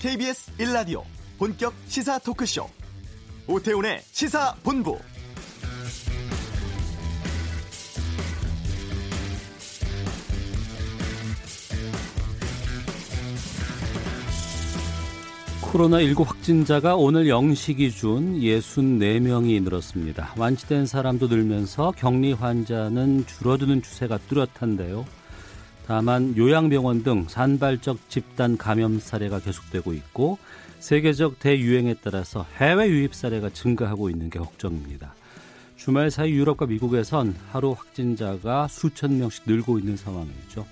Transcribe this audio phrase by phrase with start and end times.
[0.00, 1.02] KBS 1라디오
[1.38, 2.66] 본격 시사 토크쇼
[3.46, 4.98] 오태훈의 시사본부
[15.60, 20.34] 코로나19 확진자가 오늘 0시 기준 64명이 늘었습니다.
[20.38, 25.04] 완치된 사람도 늘면서 격리 환자는 줄어드는 추세가 뚜렷한데요.
[25.90, 30.38] 다만 요양병원 등 산발적 집단 감염 사례가 계속되고 있고
[30.78, 35.16] 세계적 대유행에 따라서 해외 유입 사례가 증가하고 있는 게 걱정입니다.
[35.74, 40.64] 주말 사이 유럽과 미국에선 하루 확진자가 수천 명씩 늘고 있는 상황이죠.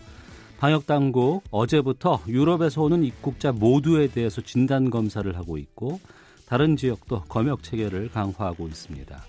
[0.61, 5.99] 방역 당국 어제부터 유럽에서 오는 입국자 모두에 대해서 진단 검사를 하고 있고
[6.47, 9.21] 다른 지역도 검역 체계를 강화하고 있습니다.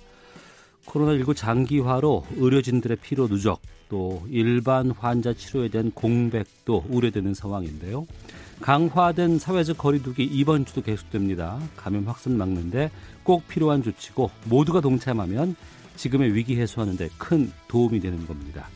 [0.89, 8.05] 코로나19 장기화로 의료진들의 피로 누적 또 일반 환자 치료에 대한 공백도 우려되는 상황인데요.
[8.61, 11.59] 강화된 사회적 거리두기 이번 주도 계속됩니다.
[11.77, 12.91] 감염 확산 막는데
[13.23, 15.55] 꼭 필요한 조치고 모두가 동참하면
[15.95, 18.67] 지금의 위기 해소하는 데 큰 도움이 되는 겁니다.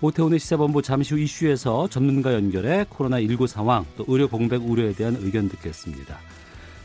[0.00, 5.48] 오태훈의 시사본부 잠시 후 이슈에서 전문가 연결해 코로나19 상황 또 의료 공백 우려에 대한 의견
[5.48, 6.18] 듣겠습니다.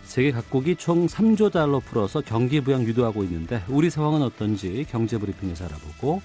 [0.07, 5.65] 세계 각국이 총 3조 달러 풀어서 경기 부양 유도하고 있는데 우리 상황은 어떤지 경제 브리핑에서
[5.65, 6.21] 알아보고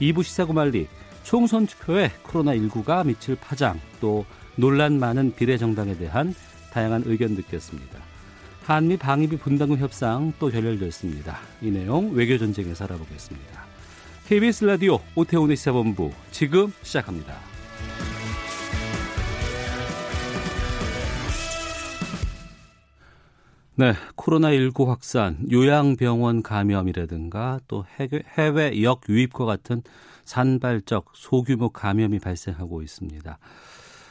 [0.00, 0.88] 2부 시사구말리
[1.22, 4.24] 총선 투표에 코로나19가 미칠 파장 또
[4.56, 6.34] 논란 많은 비례정당에 대한
[6.72, 7.98] 다양한 의견 듣겠습니다.
[8.64, 11.38] 한미 방위비 분담금 협상 또 결렬됐습니다.
[11.62, 13.64] 이 내용 외교전쟁에서 알아보겠습니다.
[14.26, 17.49] KBS 라디오 오태훈의 시사본부 지금 시작합니다.
[23.80, 29.80] 네, 코로나19 확산, 요양병원 감염이라든가 또 해외 역 유입과 같은
[30.24, 33.38] 산발적 소규모 감염이 발생하고 있습니다.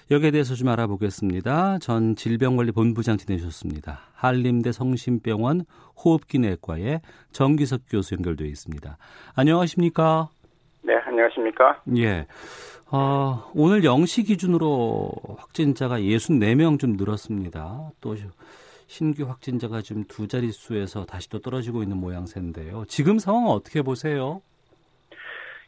[0.10, 1.78] 여기에 대해서 좀 알아보겠습니다.
[1.82, 4.00] 전 질병관리본부장 지내셨습니다.
[4.16, 5.66] 한림대 성심병원
[6.04, 8.98] 호흡기내과의 정기석 교수 연결되어 있습니다.
[9.36, 10.30] 안녕하십니까?
[10.82, 11.84] 네, 안녕하십니까?
[11.96, 12.26] 예.
[12.90, 17.92] 어, 오늘 0시 기준으로 확진자가 64명 좀 늘었습니다.
[18.02, 18.16] 또
[18.90, 22.86] 신규 확진자가 지금 두 자릿수에서 다시 또 떨어지고 있는 모양새인데요.
[22.88, 24.42] 지금 상황은 어떻게 보세요?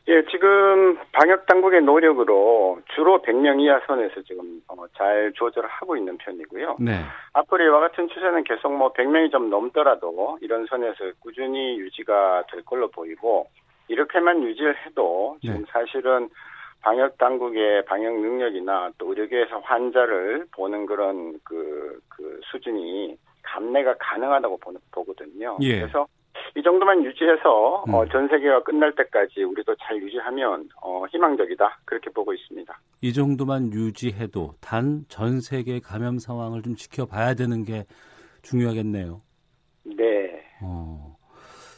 [0.07, 6.17] 예, 지금 방역 당국의 노력으로 주로 100명 이하 선에서 지금 어, 잘 조절을 하고 있는
[6.17, 6.77] 편이고요.
[6.79, 7.03] 네.
[7.33, 12.87] 앞으로 이와 같은 추세는 계속 뭐 100명이 좀 넘더라도 이런 선에서 꾸준히 유지가 될 걸로
[12.89, 13.47] 보이고
[13.87, 15.65] 이렇게만 유지를 해도 지금 네.
[15.69, 16.27] 사실은
[16.81, 24.59] 방역 당국의 방역 능력이나 또 의료계에서 환자를 보는 그런 그, 그 수준이 감내가 가능하다고
[24.91, 25.57] 보거든요.
[25.61, 25.81] 예.
[25.81, 26.07] 그래서
[26.55, 27.93] 이 정도만 유지해서 음.
[27.93, 32.73] 어, 전 세계가 끝날 때까지 우리도 잘 유지하면 어, 희망적이다 그렇게 보고 있습니다.
[33.01, 37.83] 이 정도만 유지해도 단 전 세계 감염 상황을 좀 지켜봐야 되는 게
[38.41, 39.21] 중요하겠네요.
[39.83, 40.43] 네.
[40.63, 41.15] 어,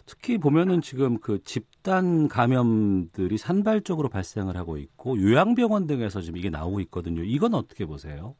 [0.06, 6.82] 특히 보면은 지금 그 집단 감염들이 산발적으로 발생을 하고 있고 요양병원 등에서 지금 이게 나오고
[6.82, 7.24] 있거든요.
[7.24, 8.36] 이건 어떻게 보세요?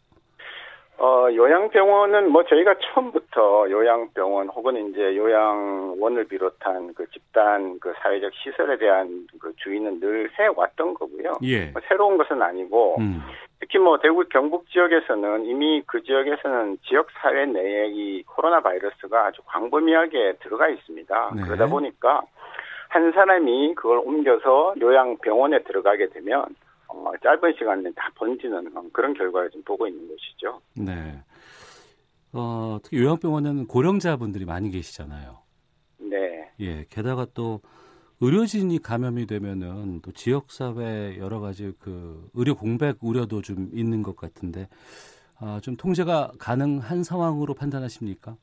[0.98, 8.78] 어, 요양병원은 뭐 저희가 처음부터 요양병원 혹은 이제 요양원을 비롯한 그 집단 그 사회적 시설에
[8.78, 11.34] 대한 그 주의는 늘 해왔던 거고요.
[11.44, 11.66] 예.
[11.72, 13.22] 뭐 새로운 것은 아니고 음.
[13.60, 19.42] 특히 뭐 대구 경북 지역에서는 이미 그 지역에서는 지역 사회 내에 이 코로나 바이러스가 아주
[19.46, 21.32] 광범위하게 들어가 있습니다.
[21.36, 21.42] 네.
[21.44, 22.22] 그러다 보니까
[22.90, 26.46] 한 사람이 그걸 옮겨서 요양병원에 들어가게 되면
[26.94, 30.62] 어, 짧은 시간에 다 번지는 그런 결과를 좀 보고 있는 것이죠.
[30.76, 31.20] 네.
[32.32, 35.38] 어, 특히 요양병원에는 고령자분들이 많이 계시잖아요.
[35.98, 36.52] 네.
[36.60, 36.86] 예.
[36.90, 37.62] 게다가 또
[38.22, 44.16] 의료진이 감염이 되면은 또 지역 사회 여러 가지 그 의료 공백 우려도 좀 있는 것
[44.16, 44.68] 같은데,
[45.40, 48.36] 아, 좀 통제가 가능한 상황으로 판단하십니까?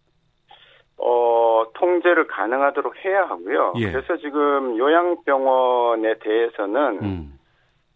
[0.98, 3.74] 어, 통제를 가능하도록 해야 하고요.
[3.78, 3.90] 예.
[3.90, 7.39] 그래서 지금 요양병원에 대해서는 음.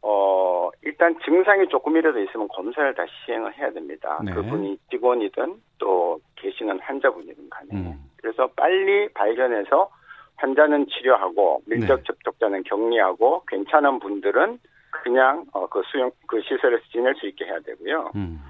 [0.06, 4.20] 어, 일단 증상이 조금이라도 있으면 검사를 다시 시행을 해야 됩니다.
[4.22, 4.32] 네.
[4.32, 7.68] 그분이 직원이든 또 계시는 환자분이든 간에.
[7.72, 8.04] 음.
[8.18, 9.90] 그래서 빨리 발견해서
[10.36, 12.02] 환자는 치료하고 밀접 네.
[12.04, 14.58] 접촉자는 격리하고 괜찮은 분들은
[14.90, 18.10] 그냥 어, 그 수용 그 시설에서 지낼 수 있게 해야 되고요.
[18.14, 18.40] 음.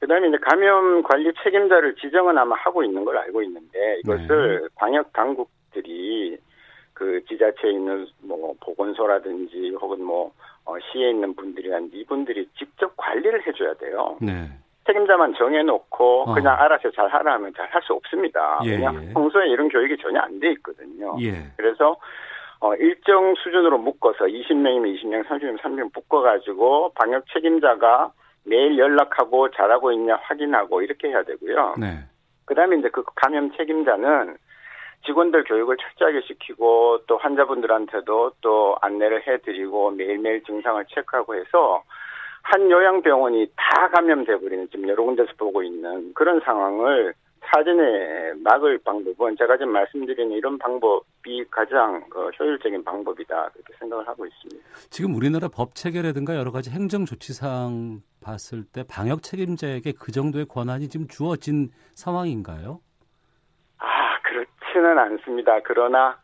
[0.00, 4.68] 그다음에 이제 감염 관리 책임자를 지정은 아마 하고 있는 걸 알고 있는데 이것을 네.
[4.76, 6.36] 방역 당국들이
[6.92, 10.57] 그 지자체에 있는 뭐 보건소라든지 혹은 뭐 어,
[10.92, 14.16] 시에 있는 분들이란 이분들이 직접 관리를 해줘야 돼요.
[14.20, 14.48] 네.
[14.86, 16.34] 책임자만 정해놓고 어.
[16.34, 18.58] 그냥 알아서 잘 하라 하면 잘 할 수 없습니다.
[18.64, 19.12] 예, 왜냐하면 예.
[19.12, 21.14] 평소에 이런 교육이 전혀 안 돼 있거든요.
[21.20, 21.32] 예.
[21.56, 21.96] 그래서
[22.60, 28.12] 어, 일정 수준으로 묶어서 20명이면 20명, 30명이면 30명 묶어가지고 방역 책임자가
[28.44, 31.74] 매일 연락하고 잘하고 있냐 확인하고 이렇게 해야 되고요.
[31.78, 31.98] 네.
[32.46, 34.36] 그 다음에 이제 그 감염 책임자는
[35.06, 41.82] 직원들 교육을 철저하게 시키고 또 환자분들한테도 또 안내를 해드리고 매일매일 증상을 체크하고 해서
[42.42, 47.14] 한 요양병원이 다 감염돼 버리는 지금 여러 군데서 보고 있는 그런 상황을
[47.50, 54.26] 사전에 막을 방법은 제가 지금 말씀드리는 이런 방법이 가장 그 효율적인 방법이다 그렇게 생각을 하고
[54.26, 54.62] 있습니다.
[54.90, 60.88] 지금 우리나라 법 체계라든가 여러 가지 행정 조치상 봤을 때 방역 책임자에게 그 정도의 권한이
[60.88, 62.80] 지금 주어진 상황인가요?
[64.68, 65.60] 아 그렇지는 않습니다.
[65.64, 66.16] 그러나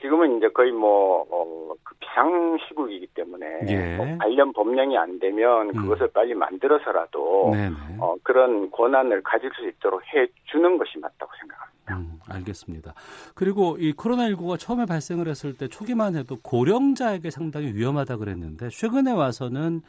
[0.00, 3.46] 지금은 이제 거의 뭐, 어, 그 비상시국이기 때문에.
[3.68, 3.96] 예.
[3.96, 5.82] 뭐 관련 법령이 안 되면 음.
[5.82, 7.50] 그것을 빨리 만들어서라도.
[7.52, 7.74] 네네.
[7.98, 11.96] 어, 그런 권한을 가질 수 있도록 해 주는 것이 맞다고 생각합니다.
[11.96, 12.92] 음, 알겠습니다.
[13.34, 19.80] 그리고 이 코로나19가 처음에 발생을 했을 때 초기만 해도 고령자에게 상당히 위험하다 그랬는데 최근에 와서는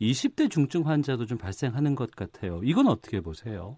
[0.00, 2.60] 20대 중증 환자도 좀 발생하는 것 같아요.
[2.64, 3.76] 이건 어떻게 보세요?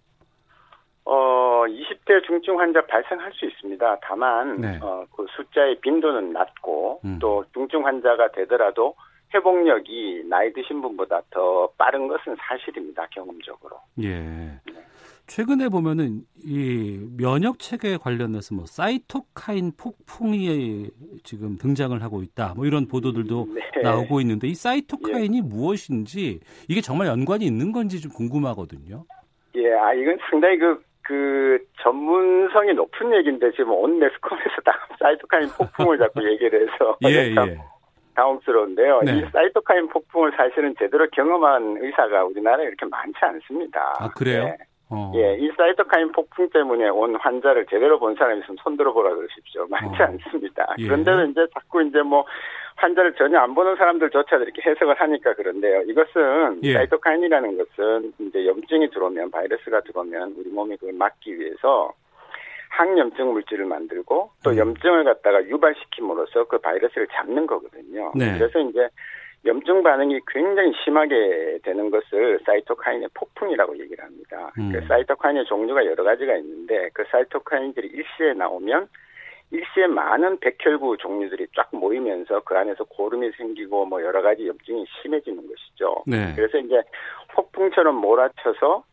[1.05, 3.99] 어, 20대 중증 환자 발생할 수 있습니다.
[4.03, 4.79] 다만, 네.
[4.83, 7.19] 어, 그 숫자의 빈도는 낮고, 음.
[7.21, 8.95] 또 중증 환자가 되더라도
[9.35, 13.77] 회복력이 나이 드신 분보다 더 빠른 것은 사실입니다, 경험적으로.
[14.03, 14.61] 예.
[15.27, 20.89] 최근에 보면은 이 면역 체계에 관련해서 뭐 사이토카인 폭풍이
[21.25, 22.55] 지금 등장을 하고 있다.
[22.55, 23.83] 뭐 이런 보도들도 네.
[23.83, 29.05] 나오고 있는데 이 사이토카인이 무엇인지 이게 정말 연관이 있는 건지 좀 궁금하거든요.
[29.57, 35.99] 예, 아, 이건 상당히 그, 그, 전문성이 높은 얘기인데, 지금 온 매스컴에서 다 사이토카인 폭풍을
[35.99, 36.97] 자꾸 얘기를 해서.
[37.07, 37.59] 예, 참 예.
[38.17, 39.03] 당혹스러운데요.
[39.03, 39.19] 네.
[39.19, 43.95] 이 사이토카인 폭풍을 사실은 제대로 경험한 의사가 우리나라에 이렇게 많지 않습니다.
[44.01, 44.45] 아, 그래요?
[44.45, 44.57] 예.
[44.89, 45.13] 어.
[45.17, 49.67] 예, 이 사이토카인 폭풍 때문에 온 환자를 제대로 본 사람이 있으면 손 들어 보라 그러십시오.
[49.69, 50.07] 많지 어.
[50.07, 50.75] 않습니다.
[50.79, 50.87] 예.
[50.87, 52.25] 그런데도 이제 자꾸 이제 뭐
[52.77, 55.83] 환자를 전혀 안 보는 사람들조차도 이렇게 해석을 하니까 그런데요.
[55.83, 56.75] 이것은 예.
[56.75, 61.93] 사이토카인이라는 것은 이제 염증이 들어오면 바이러스가 들어오면 우리 몸이 그걸 막기 위해서
[62.69, 64.59] 항염증 물질을 만들고 또 음.
[64.59, 68.13] 염증을 갖다가 유발시킴으로써 그 바이러스를 잡는 거거든요.
[68.15, 68.37] 네.
[68.37, 68.89] 그래서 이제
[69.47, 74.53] 염증 반응이 굉장히 심하게 되는 것을 사이토카인의 폭풍이라고 얘기를 합니다.
[74.59, 74.73] 음.
[74.73, 78.89] 그 사이토카인의 종류가 여러 가지가 있는데 그 사이토카인들이 일시에 나오면
[79.51, 85.47] 일시에 많은 백혈구 종류들이 쫙 모이면서 그 안에서 고름이 생기고 뭐 여러 가지 염증이 심해지는
[85.49, 86.03] 것이죠.
[86.07, 86.33] 네.
[86.35, 86.83] 그래서 이제
[87.35, 88.85] 폭풍처럼 몰아쳐서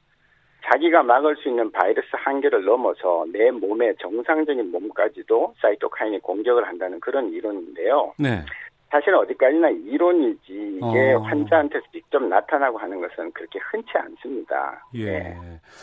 [0.65, 7.29] 자기가 막을 수 있는 바이러스 한계를 넘어서 내 몸의 정상적인 몸까지도 사이토카인이 공격을 한다는 그런
[7.33, 8.13] 이론인데요.
[8.17, 8.45] 네.
[8.93, 11.19] 사실 어디까지나 이론이지 이게 어.
[11.21, 14.85] 환자한테서 직접 나타나고 하는 것은 그렇게 흔치 않습니다.
[14.93, 15.05] 예.
[15.05, 15.37] 네.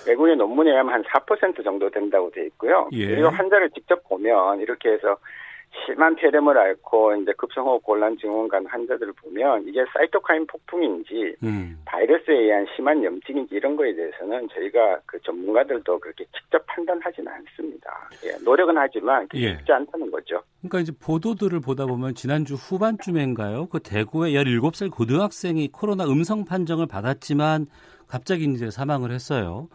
[0.07, 2.89] 외국의 논문에 의하면 한 4% 정도 된다고 돼 있고요.
[2.93, 3.09] 예.
[3.09, 5.17] 그리고 환자를 직접 보면 이렇게 해서
[5.87, 11.79] 심한 폐렴을 앓고 이제 급성호흡 곤란 증후군 간 환자들을 보면 이게 사이토카인 폭풍인지 음.
[11.85, 18.11] 바이러스에 의한 심한 염증인지 이런 거에 대해서는 저희가 그 전문가들도 그렇게 직접 판단하지는 않습니다.
[18.25, 19.57] 예, 노력은 하지만 예.
[19.57, 20.43] 쉽지 않다는 거죠.
[20.61, 23.67] 그러니까 이제 보도들을 보다 보면 지난주 후반쯤인가요?
[23.67, 27.67] 그 대구의 17살 고등학생이 코로나 음성 판정을 받았지만
[28.09, 29.69] 갑자기 이제 사망을 했어요.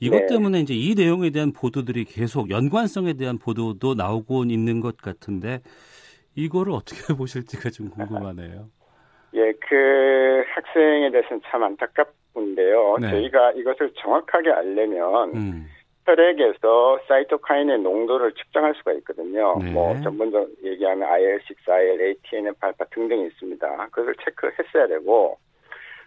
[0.00, 0.26] 이것 네.
[0.26, 5.60] 때문에 이제 이 내용에 대한 보도들이 계속 연관성에 대한 보도도 나오고 있는 것 같은데
[6.34, 8.70] 이거를 어떻게 보실지가 좀 궁금하네요.
[9.34, 12.96] 예, 그 학생에 대해서는 참 안타깝은데요.
[13.00, 13.10] 네.
[13.10, 15.66] 저희가 이것을 정확하게 알려면 음.
[16.06, 19.58] 혈액에서 사이토카인의 농도를 측정할 수가 있거든요.
[19.62, 19.70] 네.
[19.70, 23.88] 뭐 전문적으로 얘기하면 IL6, IL, ATNF-알파 등등이 있습니다.
[23.92, 25.38] 그것을 체크했어야 되고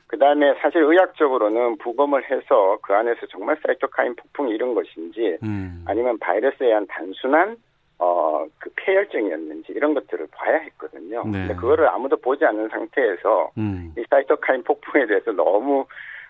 [0.08, 5.84] 그 다음에 사실 의학적으로는 부검을 해서 그 안에서 정말 사이토카인 폭풍이 이런 것인지 음.
[5.88, 7.58] 아니면 바이러스에 의한 단순한
[8.00, 11.24] 어, 그 폐혈증이었는지 이런 것들을 봐야 했거든요.
[11.26, 11.32] 네.
[11.32, 13.94] 근데 그거를 아무도 보지 않는 상태에서 음.
[13.98, 15.86] 이 사이토카인 폭풍에 대해서 너무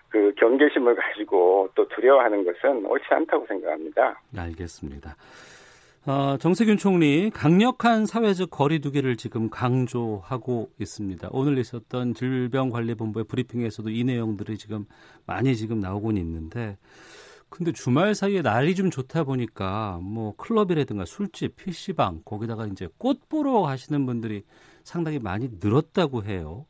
[0.08, 4.20] 그 경계심을 가지고 또 두려워하는 것은 옳지 않다고 생각합니다.
[4.36, 5.16] 알겠습니다.
[6.06, 11.30] 어, 정세균 총리 강력한 사회적 거리두기를 지금 강조하고 있습니다.
[11.32, 14.84] 오늘 있었던 질병관리본부의 브리핑에서도 이 내용들이 지금
[15.24, 16.76] 많이 지금 나오곤 있는데
[17.48, 23.62] 근데 주말 사이에 날이 좀 좋다 보니까 뭐 클럽이라든가 술집, PC방 거기다가 이제 꽃 보러
[23.62, 24.42] 가시는 분들이
[24.82, 26.66] 상당히 많이 늘었다고 해요.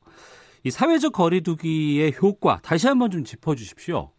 [0.62, 4.13] 이 사회적 거리두기의 효과 다시 한번 좀 짚어 주십시오.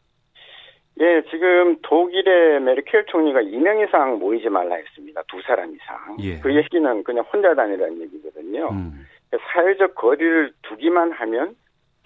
[1.02, 5.22] 예, 지금 독일의 메르켈 총리가 2명 이상 모이지 말라 했습니다.
[5.28, 6.18] 두 사람 이상.
[6.22, 6.40] 예.
[6.40, 8.70] 그 얘기는 그냥 혼자 다니라는 얘기거든요.
[8.70, 9.06] 음.
[9.54, 11.56] 사회적 거리를 두기만 하면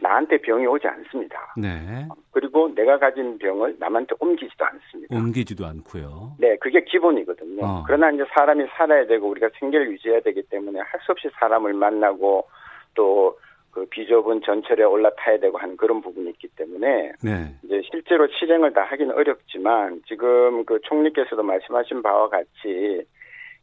[0.01, 1.53] 나한테 병이 오지 않습니다.
[1.58, 2.08] 네.
[2.31, 5.15] 그리고 내가 가진 병을 남한테 옮기지도 않습니다.
[5.15, 6.36] 옮기지도 않고요.
[6.39, 7.63] 네, 그게 기본이거든요.
[7.63, 7.84] 어.
[7.86, 12.48] 그러나 이제 사람이 살아야 되고 우리가 생계를 유지해야 되기 때문에 할 수 없이 사람을 만나고
[12.96, 13.38] 또
[13.71, 17.55] 그 비좁은 전철에 올라타야 되고 하는 그런 부분이 있기 때문에 네.
[17.63, 23.03] 이제 실제로 실행을 다 하기는 어렵지만 지금 그 총리께서도 말씀하신 바와 같이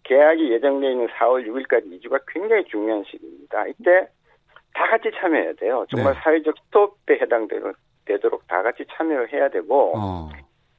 [0.04, 3.66] 계약이 예정되어 있는 4월 6일까지 2주가 굉장히 중요한 시기입니다.
[3.66, 4.08] 이때
[4.72, 5.84] 다 같이 참여해야 돼요.
[5.90, 6.20] 정말 네.
[6.22, 10.28] 사회적 스톱에 해당되도록 다 같이 참여를 해야 되고 어.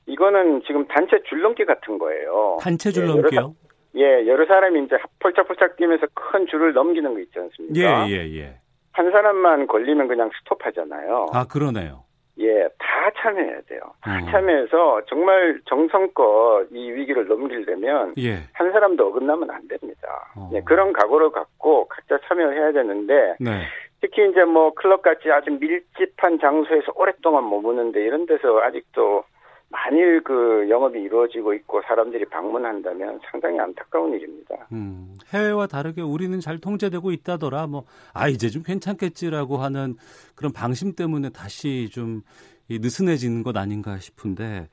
[0.05, 2.57] 이거는 지금 단체 줄넘기 같은 거예요.
[2.62, 3.53] 단체 줄넘기요?
[3.96, 8.07] 예, 여러, 예, 여러 사람이 이제 펄짝펄짝 뛰면서 큰 줄을 넘기는 거 있지 않습니까?
[8.07, 8.55] 예, 예, 예.
[8.98, 11.27] 한 사람만 걸리면 그냥 스톱하잖아요.
[11.32, 12.04] 아, 그러네요.
[12.39, 13.80] 예, 다 참여해야 돼요.
[14.01, 14.25] 다 음.
[14.32, 18.39] 참여해서 정말 정성껏 이 위기를 넘기려면 예.
[18.54, 20.08] 한 사람도 어긋나면 안 됩니다.
[20.36, 20.50] 어.
[20.54, 23.68] 예, 그런 각오를 갖고 각자 참여를 해야 되는데 네.
[24.01, 29.24] 특히 이제 뭐 클럽 같이 아주 밀집한 장소에서 오랫동안 머무는데 이런 데서 아직도
[29.69, 34.67] 만일 그 영업이 이루어지고 있고 사람들이 방문한다면 상당히 안타까운 일입니다.
[34.71, 37.67] 음, 해외와 다르게 우리는 잘 통제되고 있다더라.
[37.67, 37.83] 뭐,
[38.13, 39.95] 아, 이제 좀 괜찮겠지라고 하는
[40.36, 42.21] 그런 방심 때문에 다시 좀
[42.69, 44.67] 느슨해지는 것 아닌가 싶은데,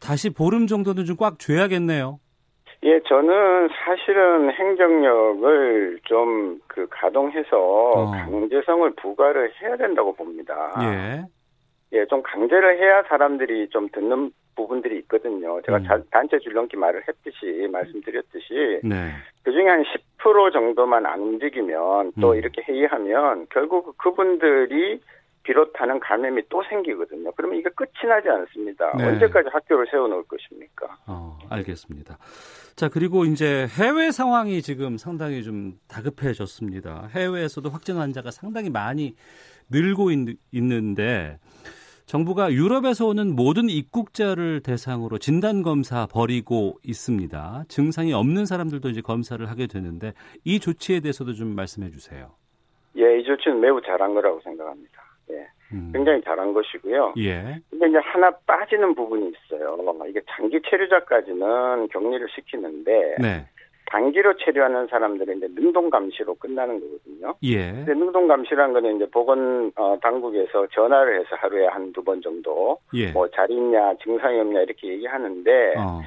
[0.00, 2.20] 다시 보름 정도는 좀꽉 줘야겠네요.
[2.84, 8.10] 예, 저는 사실은 행정력을 좀 그 가동해서 어.
[8.12, 10.72] 강제성을 부과를 해야 된다고 봅니다.
[10.82, 11.24] 예.
[11.92, 15.60] 예, 좀 강제를 해야 사람들이 좀 듣는 부분들이 있거든요.
[15.62, 16.04] 제가 음.
[16.10, 19.12] 단체 줄넘기 말을 했듯이 말씀드렸듯이 네.
[19.44, 19.84] 그중에 한
[20.18, 22.36] 10% 정도만 안 움직이면 또 음.
[22.36, 25.00] 이렇게 회의하면 결국 그분들이
[25.44, 27.32] 비롯하는 감염이 또 생기거든요.
[27.32, 28.94] 그러면 이게 끝이 나지 않습니다.
[28.98, 29.04] 네.
[29.06, 30.98] 언제까지 학교를 세워놓을 것입니까?
[31.06, 32.18] 어, 알겠습니다.
[32.76, 37.08] 자, 그리고 이제 해외 상황이 지금 상당히 좀 다급해졌습니다.
[37.14, 39.14] 해외에서도 확진 환자가 상당히 많이
[39.70, 41.38] 늘고 있, 있는데
[42.06, 47.64] 정부가 유럽에서 오는 모든 입국자를 대상으로 진단 검사 벌이고 있습니다.
[47.68, 52.30] 증상이 없는 사람들도 이제 검사를 하게 되는데 이 조치에 대해서도 좀 말씀해 주세요.
[52.96, 55.02] 예, 이 조치는 매우 잘한 거라고 생각합니다.
[55.32, 55.46] 예.
[55.74, 55.90] 음.
[55.92, 57.12] 굉장히 잘한 것이고요.
[57.18, 57.60] 예.
[57.68, 59.76] 근데 이제 하나 빠지는 부분이 있어요.
[60.08, 63.46] 이게 장기 체류자까지는 격리를 시키는데 네.
[63.90, 67.34] 단기로 체류하는 사람들은 이제 능동 감시로 끝나는 거거든요.
[67.42, 67.72] 예.
[67.72, 72.78] 근데 능동 감시라는 거는 이제 보건 어, 당국에서 전화를 해서 하루에 한 두 번 정도
[72.94, 73.10] 예.
[73.12, 76.00] 뭐 자리 있냐 증상이 없냐 이렇게 얘기하는데 어.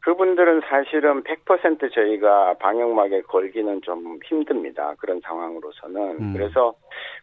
[0.00, 4.94] 그분들은 사실은 100% 저희가 방역막에 걸기는 좀 힘듭니다.
[4.98, 6.16] 그런 상황으로서는.
[6.20, 6.32] 음.
[6.34, 6.74] 그래서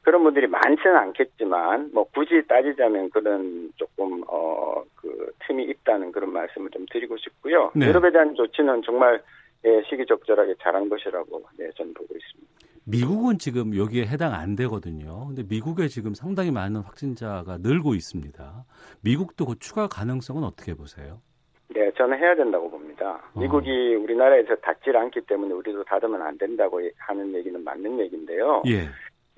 [0.01, 6.69] 그런 분들이 많지는 않겠지만, 뭐 굳이 따지자면 그런 조금, 어, 그 틈이 있다는 그런 말씀을
[6.69, 7.71] 좀 드리고 싶고요.
[7.75, 7.87] 네.
[7.87, 9.21] 유럽에 대한 조치는 정말
[9.65, 12.49] 예, 시기적절하게 잘한 것이라고 네, 저는 보고 있습니다.
[12.85, 15.27] 미국은 지금 여기에 해당 안 되거든요.
[15.27, 18.65] 근데 미국에 지금 상당히 많은 확진자가 늘고 있습니다.
[19.03, 21.21] 미국도 그 추가 가능성은 어떻게 보세요?
[21.69, 23.21] 네, 저는 해야 된다고 봅니다.
[23.33, 23.39] 어.
[23.39, 28.63] 미국이 우리나라에서 닿질 않기 때문에 우리도 닫으면 안 된다고 하는 얘기는 맞는 얘기인데요.
[28.67, 28.87] 예.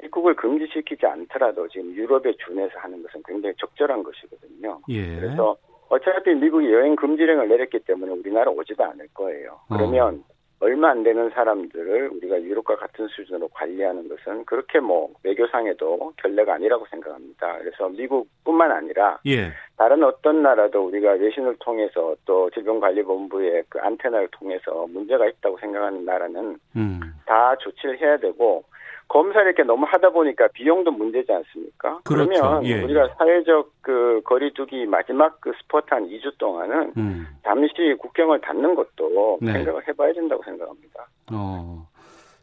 [0.04, 4.80] 입국을 금지시키지 않더라도 지금 유럽에 준해서 하는 것은 굉장히 적절한 것이거든요.
[4.90, 5.20] 예.
[5.20, 5.58] 그래서
[5.92, 9.60] 어차피 미국이 여행 금지령을 내렸기 때문에 우리나라 오지도 않을 거예요.
[9.70, 9.76] 어.
[9.76, 10.32] 그러면 어.
[10.62, 16.86] 얼마 안 되는 사람들을 우리가 유럽과 같은 수준으로 관리하는 것은 그렇게 뭐 외교상에도 결례가 아니라고
[16.92, 17.58] 생각합니다.
[17.58, 19.52] 그래서 미국뿐만 아니라 예.
[19.76, 26.58] 다른 어떤 나라도 우리가 외신을 통해서 또 질병관리본부의 그 안테나를 통해서 문제가 있다고 생각하는 나라는
[26.76, 27.00] 음.
[27.26, 28.64] 다 조치를 해야 되고
[29.12, 32.00] 검사를 이렇게 너무 하다 보니까 비용도 문제지 않습니까?
[32.06, 32.30] 그렇죠.
[32.32, 32.82] 그러면 예.
[32.82, 37.28] 우리가 사회적 그 거리두기 마지막 그 스포트 한 2주 동안은 음.
[37.44, 39.52] 잠시 국경을 닫는 것도 네.
[39.52, 41.08] 생각을 해봐야 된다고 생각합니다.
[41.34, 41.90] 어,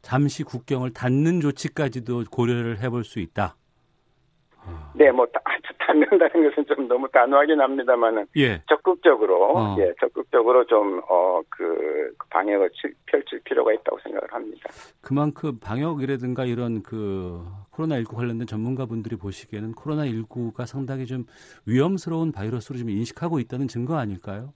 [0.02, 3.56] 잠시 국경을 닫는 조치까지도 고려를 해볼 수 있다.
[4.94, 5.26] 네, 뭐
[5.88, 8.62] 아주 닫는다는 것은 좀 너무 단호하긴 합니다만은 예.
[8.68, 9.76] 적극적으로 어.
[9.78, 12.70] 예, 적극적으로 좀 어 그 방역을
[13.06, 14.70] 펼칠 필요가 있다고 생각을 합니다.
[15.00, 21.24] 그만큼 방역이라든가 이런 그 코로나 19 관련된 전문가분들이 보시기에는 코로나 19가 상당히 좀
[21.66, 24.52] 위험스러운 바이러스로 좀 인식하고 있다는 증거 아닐까요?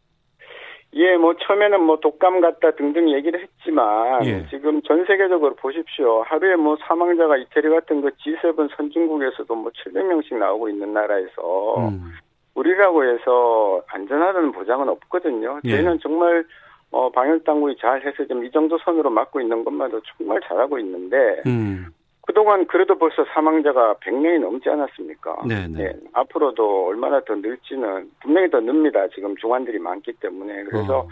[0.94, 4.46] 예, 뭐 처음에는 뭐 독감 같다 등등 얘기를 했지만 예.
[4.50, 6.22] 지금 전 세계적으로 보십시오.
[6.22, 12.12] 하루에 뭐 사망자가 이태리 같은 그 G7 선진국에서도 뭐 700명씩 나오고 있는 나라에서 음.
[12.54, 15.60] 우리라고 해서 안전하다는 보장은 없거든요.
[15.64, 15.70] 예.
[15.70, 16.44] 저희는 정말
[16.90, 21.40] 어 방역 당국이 잘 해서 좀 이 정도 선으로 막고 있는 것만도 정말 잘하고 있는데
[21.46, 21.86] 음.
[22.24, 25.42] 그동안 그래도 벌써 사망자가 100명이 넘지 않았습니까?
[25.46, 25.66] 네네.
[25.68, 25.84] 네.
[25.84, 26.00] 네.
[26.12, 29.08] 앞으로도 얼마나 더 늘지는 분명히 더 늡니다.
[29.14, 30.64] 지금 중환들이 많기 때문에.
[30.64, 31.08] 그래서 어.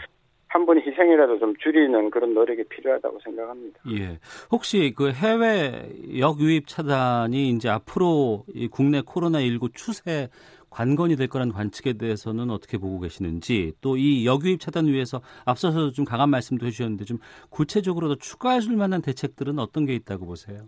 [0.49, 3.81] 한 분이 희생이라도 좀 줄이는 그런 노력이 필요하다고 생각합니다.
[3.93, 4.19] 예.
[4.51, 5.89] 혹시 그 해외
[6.19, 10.29] 역유입 차단이 이제 앞으로 이 국내 코로나19 추세
[10.71, 16.05] 관건이 될 거라는 관측에 대해서는 어떻게 보고 계시는지 또 이 역유입 차단 위해서 앞서서 좀
[16.05, 17.19] 강한 말씀도 해주셨는데 좀
[17.51, 20.59] 구체적으로 더 추가해 줄 만한 대책들은 어떤 게 있다고 보세요?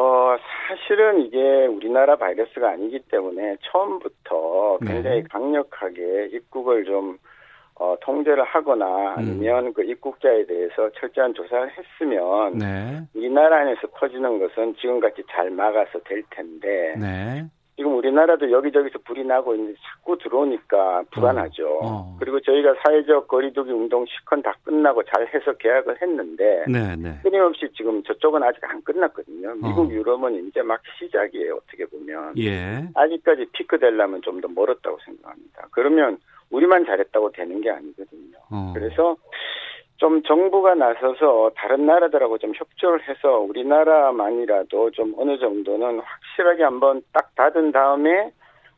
[0.00, 0.34] 어,
[0.66, 4.94] 사실은 이게 우리나라 바이러스가 아니기 때문에 처음부터 네.
[4.94, 7.18] 굉장히 강력하게 입국을 좀
[7.74, 9.72] 어, 통제를 하거나 아니면 음.
[9.74, 13.00] 그 입국자에 대해서 철저한 조사를 했으면 네.
[13.14, 17.44] 우리나라 안에서 퍼지는 것은 지금같이 잘 막아서 될 텐데 네.
[17.80, 21.80] 지금 우리나라도 여기저기서 불이 나고 있는데 자꾸 들어오니까 불안하죠.
[21.82, 22.16] 어.
[22.20, 27.18] 그리고 저희가 사회적 거리두기 운동 시컨 다 끝나고 잘 해서 계약을 했는데 네, 네.
[27.22, 29.54] 끊임없이 지금 저쪽은 아직 안 끝났거든요.
[29.54, 29.90] 미국, 어.
[29.90, 31.54] 유럽은 이제 막 시작이에요.
[31.54, 32.34] 어떻게 보면.
[32.36, 32.86] 예.
[32.94, 35.68] 아직까지 피크 되려면 좀 더 멀었다고 생각합니다.
[35.70, 36.18] 그러면
[36.50, 38.36] 우리만 잘했다고 되는 게 아니거든요.
[38.50, 38.72] 어.
[38.74, 39.16] 그래서
[40.00, 47.34] 좀 정부가 나서서 다른 나라들하고 좀 협조를 해서 우리나라만이라도 좀 어느 정도는 확실하게 한번 딱
[47.34, 48.32] 닫은 다음에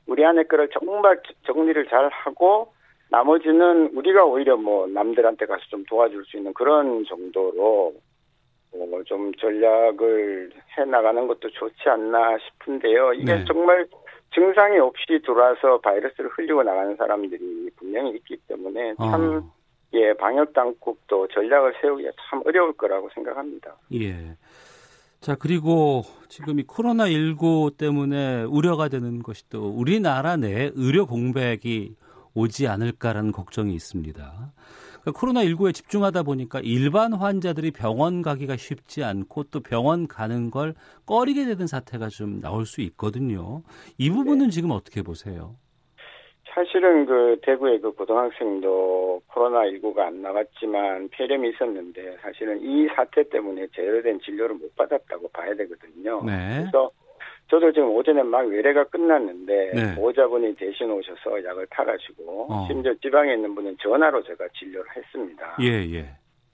[0.09, 2.73] 우리 안에 거를 정말 정리를 잘 하고
[3.09, 7.95] 나머지는 우리가 오히려 뭐 남들한테 가서 좀 도와줄 수 있는 그런 정도로
[8.73, 13.13] 어, 좀 전략을 해 나가는 것도 좋지 않나 싶은데요.
[13.13, 13.45] 이게 네.
[13.45, 13.87] 정말
[14.35, 19.62] 증상이 없이 들어와서 바이러스를 흘리고 나가는 사람들이 분명히 있기 때문에 참 어.
[19.95, 23.77] 예, 방역 당국도 전략을 세우기가 참 어려울 거라고 생각합니다.
[23.95, 24.37] 예.
[25.21, 31.95] 자, 그리고 지금 이 코로나19 때문에 우려가 되는 것이 또 우리나라 내 의료 공백이
[32.35, 34.53] 오지 않을까라는 걱정이 있습니다.
[35.03, 40.75] 그러니까 코로나19에 집중하다 보니까 일반 환자들이 병원 가기가 쉽지 않고 또 병원 가는 걸
[41.07, 43.63] 꺼리게 되는 사태가 좀 나올 수 있거든요.
[43.99, 45.57] 이 부분은 지금 어떻게 보세요?
[46.55, 54.03] 사실은 그 대구의 그 고등학생도 코로나19가 안 나갔지만 폐렴이 있었는데 사실은 이 사태 때문에 제대로
[54.03, 56.23] 된 진료를 못 받았다고 봐야 되거든요.
[56.25, 56.61] 네.
[56.61, 56.91] 그래서
[57.49, 59.95] 저도 지금 오전에 막 외래가 끝났는데 네.
[59.95, 62.67] 보호자분이 대신 오셔서 약을 타가지고 어.
[62.69, 65.57] 심지어 지방에 있는 분은 전화로 제가 진료를 했습니다.
[65.61, 66.07] 예, 예.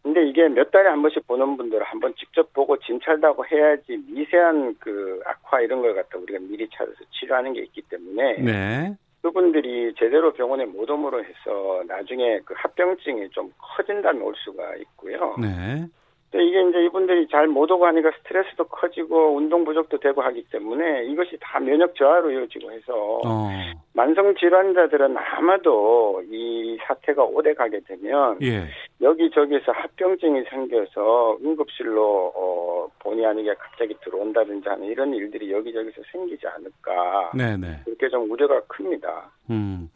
[0.02, 4.76] 근데 이게 몇 달에 한 번씩 보는 분들은 한 번 직접 보고 진찰다고 해야지 미세한
[4.78, 8.96] 그 악화 이런 걸 갖다 우리가 미리 찾아서 치료하는 게 있기 때문에 네.
[9.22, 15.36] 그분들이 제대로 병원에 못 오므로 해서 나중에 그 합병증이 좀 커진다면 올 수가 있고요.
[15.40, 15.86] 네.
[16.30, 21.04] 근데 이게 이제 이분들이 잘 못 오고 하니까 스트레스도 커지고 운동 부족도 되고 하기 때문에
[21.06, 23.48] 이것이 다 면역 저하로 이어지고 해서 어.
[23.94, 28.66] 만성 질환자들은 아마도 이 사태가 오래 가게 되면 예.
[29.00, 37.32] 여기저기서 합병증이 생겨서 응급실로 어, 본의 아니게 갑자기 들어온다든지 하는 이런 일들이 여기저기서 생기지 않을까
[37.34, 37.80] 네, 네.
[37.84, 39.30] 그렇게 좀 우려가 큽니다.
[39.50, 39.88] 음.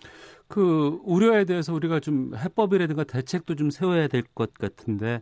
[0.48, 5.20] 그 우려에 대해서 우리가 좀 해법이라든가 대책도 좀 세워야 될 것 같은데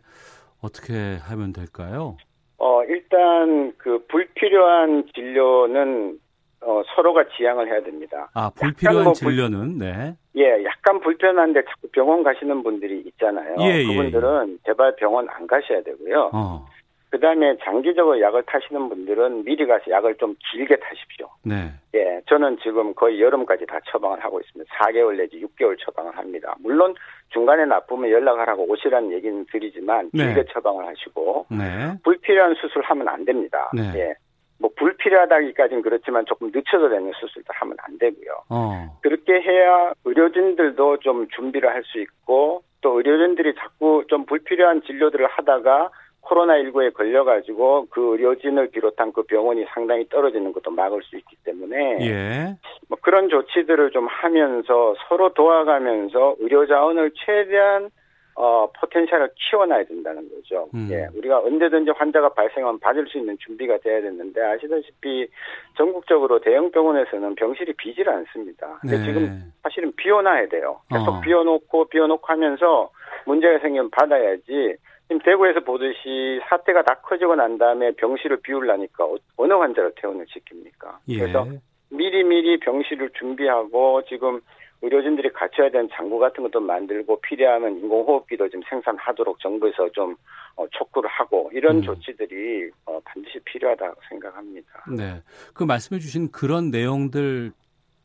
[0.61, 2.17] 어떻게 하면 될까요?
[2.57, 6.19] 어, 일단 그 불필요한 진료는
[6.63, 8.29] 어, 서로가 지양을 해야 됩니다.
[8.35, 10.15] 아, 불필요한 뭐 불- 진료는 네.
[10.37, 13.55] 예, 약간 불편한데 자꾸 병원 가시는 분들이 있잖아요.
[13.61, 16.29] 예, 예, 그분들은 제발 병원 안 가셔야 되고요.
[16.33, 16.65] 어.
[17.11, 21.29] 그 다음에 장기적으로 약을 타시는 분들은 미리 가서 약을 좀 길게 타십시오.
[21.43, 21.69] 네.
[21.93, 24.73] 예, 저는 지금 거의 여름까지 다 처방을 하고 있습니다.
[24.77, 26.55] 4개월 내지 6개월 처방을 합니다.
[26.59, 26.95] 물론
[27.29, 30.23] 중간에 나쁘면 연락하라고 오시라는 얘기는 드리지만 네.
[30.23, 31.93] 길게 처방을 하시고 네.
[32.03, 33.69] 불필요한 수술 하면 안 됩니다.
[33.73, 33.91] 네.
[33.95, 34.13] 예.
[34.57, 38.43] 뭐 불필요하다기까지는 그렇지만 조금 늦춰도 되는 수술도 하면 안 되고요.
[38.49, 38.97] 어.
[39.01, 45.89] 그렇게 해야 의료진들도 좀 준비를 할 수 있고 또 의료진들이 자꾸 좀 불필요한 진료들을 하다가
[46.21, 52.55] 코로나19에 걸려가지고 그 의료진을 비롯한 그 병원이 상당히 떨어지는 것도 막을 수 있기 때문에 예.
[52.87, 57.89] 뭐 그런 조치들을 좀 하면서 서로 도와가면서 의료 자원을 최대한
[58.33, 60.69] 어 포텐셜을 키워놔야 된다는 거죠.
[60.73, 60.87] 음.
[60.89, 65.27] 예, 우리가 언제든지 환자가 발생하면 받을 수 있는 준비가 돼야 되는데 아시다시피
[65.75, 68.79] 전국적으로 대형 병원에서는 병실이 비질 않습니다.
[68.79, 69.03] 근데 네.
[69.03, 70.79] 지금 사실은 비워놔야 돼요.
[70.89, 71.21] 계속 어.
[71.21, 72.89] 비워놓고 비워놓고 하면서
[73.25, 74.77] 문제가 생기면 받아야지.
[75.11, 80.99] 지금 대구에서 보듯이 사태가 다 커지고 난 다음에 병실을 비우려니까 어- 어느 환자를 퇴원을 시킵니까?
[81.09, 81.19] 예.
[81.19, 81.45] 그래서
[81.89, 84.39] 미리미리 병실을 준비하고 지금
[84.81, 90.15] 의료진들이 갖춰야 되는 장구 같은 것도 만들고 필요하면 인공호흡기도 지금 생산하도록 정부에서 좀
[90.55, 91.81] 어, 촉구를 하고 이런 음.
[91.81, 94.85] 조치들이 어, 반드시 필요하다고 생각합니다.
[94.95, 95.21] 네.
[95.53, 97.51] 그 말씀해 주신 그런 내용들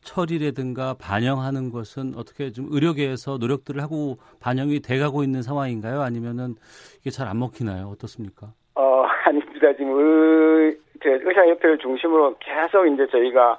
[0.07, 6.01] 처리라든가 반영하는 것은 어떻게 좀 의료계에서 노력들을 하고 반영이 돼가고 있는 상황인가요?
[6.01, 6.55] 아니면은
[7.01, 7.89] 이게 잘 안 먹히나요?
[7.89, 8.47] 어떻습니까?
[8.77, 9.73] 어, 아닙니다.
[9.77, 13.59] 지금 의, 제 의사협회를 중심으로 계속 이제 저희가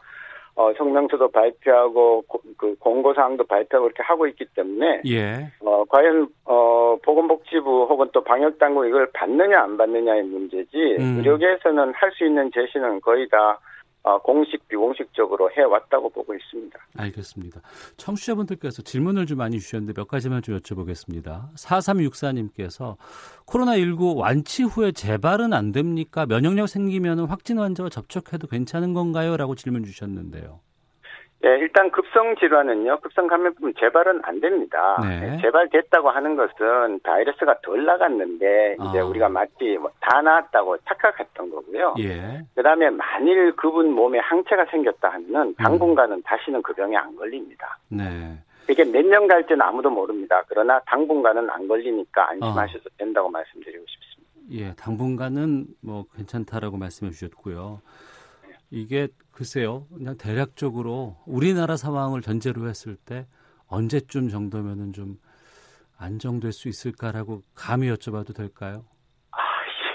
[0.56, 5.52] 어, 성명서도 발표하고 고- 그 공고 사항도 발표하고 이렇게 하고 있기 때문에 예.
[5.60, 11.18] 어, 과연, 어, 보건복지부 혹은 또 방역 당국 이걸 받느냐 안 받느냐의 문제지, 음.
[11.20, 13.60] 의료계에서는 할 수 있는 제시는 거의 다, 어,
[14.24, 16.80] 공식 비공식적으로 해왔다고 보고 있습니다.
[16.98, 17.62] 알겠습니다.
[17.98, 21.54] 청취자분들께서 질문을 좀 많이 주셨는데 몇 가지만 좀 여쭤보겠습니다.
[21.56, 22.98] 4364님께서
[23.46, 26.26] 코로나19 완치 후에 재발은 안 됩니까?
[26.26, 29.38] 면역력 생기면 확진 환자와 접촉해도 괜찮은 건가요?
[29.38, 30.60] 라고 질문 주셨는데요.
[31.46, 34.98] 예, 일단 급성 질환은요, 급성 감염병 재발은 안 됩니다.
[35.02, 35.34] 네.
[35.36, 39.06] 예, 재발됐다고 하는 것은 바이러스가 덜 나갔는데 이제 아.
[39.06, 41.94] 우리가 마치 뭐다 나았다고 착각했던 거고요.
[42.00, 42.42] 예.
[42.56, 45.56] 그다음에 만일 그분 몸에 항체가 생겼다 하면은 음.
[45.56, 46.22] 당분간은 음.
[46.24, 47.78] 다시는 그 병에 안 걸립니다.
[47.90, 48.38] 네.
[48.70, 50.42] 이게 몇 년 갈지는 아무도 모릅니다.
[50.48, 52.98] 그러나 당분간은 안 걸리니까 안심하셔도 어.
[52.98, 54.18] 된다고 말씀드리고 싶습니다.
[54.52, 57.80] 예, 당분간은 뭐 괜찮다라고 말씀해 주셨고요.
[58.70, 63.26] 이게 글쎄요, 그냥 대략적으로 우리나라 상황을 전제로 했을 때
[63.70, 65.18] 언제쯤 정도면은 좀
[66.00, 68.86] 안정될 수 있을까라고 감히 여쭤봐도 될까요?
[69.32, 69.38] 아,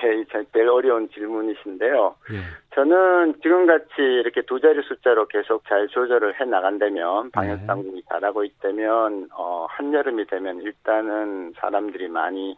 [0.05, 2.17] 예, 제일 어려운 질문이신데요.
[2.33, 2.41] 예.
[2.75, 7.67] 저는 지금같이 이렇게 두 자리 숫자로 계속 잘 조절을 해 나간다면 방역 네.
[7.67, 8.03] 당국이 네.
[8.09, 12.57] 잘하고 있다면 어, 한여름이 되면 일단은 사람들이 많이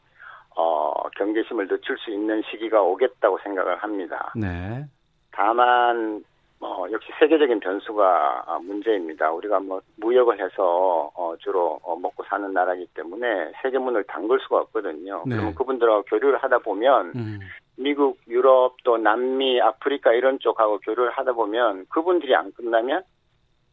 [0.57, 4.33] 어, 경계심을 늦출 수 있는 시기가 오겠다고 생각을 합니다.
[4.37, 4.87] 네.
[5.35, 6.25] 다만
[6.61, 9.31] 어, 역시 세계적인 변수가 문제입니다.
[9.33, 14.59] 우리가 뭐 무역을 해서 어, 주로 어, 먹고 사는 나라이기 때문에 세계 문을 담글 수가
[14.63, 15.25] 없거든요.
[15.27, 15.35] 네.
[15.35, 17.41] 그러면 그분들하고 교류를 하다 보면 음.
[17.77, 23.03] 미국, 유럽 또 남미, 아프리카 이런 쪽하고 교류를 하다 보면 그분들이 안 끝나면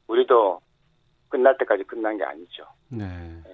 [0.08, 0.60] 우리도
[1.30, 2.65] 끝날 때까지 끝난 게 아니죠.
[2.89, 3.06] 네.
[3.06, 3.51] 알겠습니다.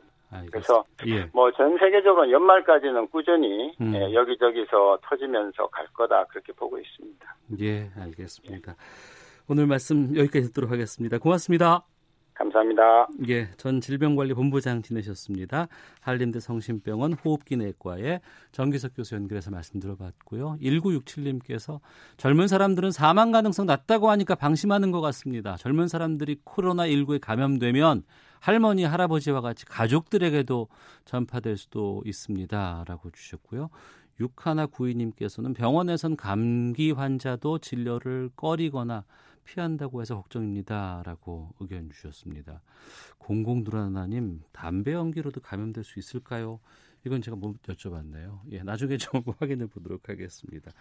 [0.51, 1.29] 그래서 예.
[1.33, 3.95] 뭐전 세계적으로 연말까지는 꾸준히 음.
[3.95, 7.35] 예, 여기저기서 터지면서 갈 거다 그렇게 보고 있습니다.
[7.61, 8.75] 예, 알겠습니다.
[9.49, 11.17] 오늘 말씀 여기까지 듣도록 하겠습니다.
[11.17, 11.85] 고맙습니다.
[12.38, 13.08] 감사합니다.
[13.28, 15.67] 예, 전 질병관리본부장 지내셨습니다.
[16.02, 18.21] 한림대 성심병원 호흡기내과의
[18.52, 20.58] 정기석 교수 연결해서 말씀 들어봤고요.
[20.62, 21.80] 1967님께서
[22.17, 25.58] 젊은 사람들은 사망 가능성 낮다고 하니까 방심하는 것 같습니다.
[25.58, 28.04] 젊은 사람들이 코로나19에 감염되면
[28.39, 30.67] 할머니, 할아버지와 같이 가족들에게도
[31.06, 32.84] 전파될 수도 있습니다.
[32.88, 33.69] 라고 주셨고요.
[34.19, 39.04] 육하나 구이님께서는 병원에선 감기 환자도 진료를 꺼리거나
[39.47, 41.01] 피한다고 해서 걱정입니다.
[41.05, 42.62] 라고 의견 주셨습니다.
[43.17, 46.60] 공공두라나님, 담배 연기로도 감염될 수 있을까요?
[47.05, 48.41] 이건 제가 못 여쭤봤네요.
[48.51, 50.71] 예, 나중에 좀 확인해 보도록 하겠습니다.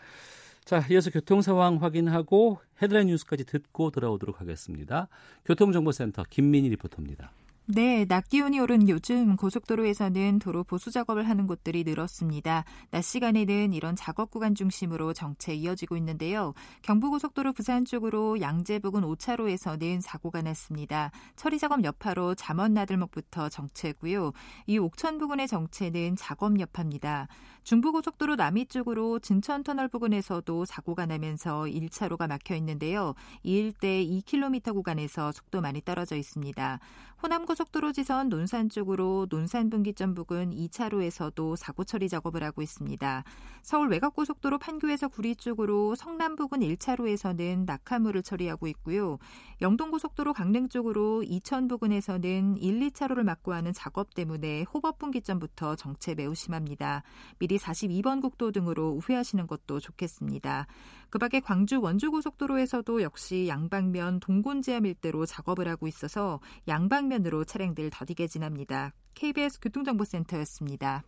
[0.64, 5.08] 자, 이어서 교통 상황 확인하고 헤드라인 뉴스까지 듣고 돌아오도록 하겠습니다.
[5.44, 7.30] 교통정보센터 김민희 리포터입니다.
[7.68, 12.64] 네, 낮 기온이 오른 요즘 고속도로에서는 도로 보수 작업을 하는 곳들이 늘었습니다.
[12.92, 16.54] 낮 시간에는 이런 작업 구간 중심으로 정체 이어지고 있는데요.
[16.82, 21.10] 경부고속도로 부산 쪽으로 양재 부근 5차로에서는 사고가 났습니다.
[21.34, 24.30] 처리 작업 여파로 잠원 나들목부터 정체고요.
[24.68, 27.26] 이 옥천 부근의 정체는 작업 여파입니다.
[27.64, 33.14] 중부고속도로 남이 쪽으로 진천 터널 부근에서도 사고가 나면서 1차로가 막혀 있는데요.
[33.42, 36.78] 이 일대 2km 구간에서 속도 많이 떨어져 있습니다.
[37.22, 43.24] 호남고속도로 지선 논산 쪽으로 논산 분기점 부근 2차로에서도 사고 처리 작업을 하고 있습니다.
[43.62, 49.18] 서울 외곽고속도로 판교에서 구리 쪽으로 성남 부근 1차로에서는 낙하물을 처리하고 있고요.
[49.62, 56.34] 영동고속도로 강릉 쪽으로 이천 부근에서는 1, 2차로를 막고 하는 작업 때문에 호법 분기점부터 정체 매우
[56.34, 57.02] 심합니다.
[57.38, 60.66] 미리 42번 국도 등으로 우회하시는 것도 좋겠습니다.
[61.10, 68.92] 그 밖에 광주 원주고속도로에서도 역시 양방면 동곤지암 일대로 작업을 하고 있어서 양방면으로 차량들 더디게 지납니다.
[69.14, 71.04] KBS 교통정보센터였습니다.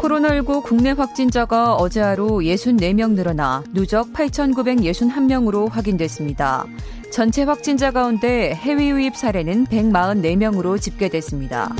[0.00, 6.64] 코로나19 국내 확진자가 어제 하루 64명 늘어나 누적 8,961명으로 확인됐습니다.
[7.12, 11.74] 전체 확진자 가운데 해외 유입 사례는 144명으로 집계됐습니다.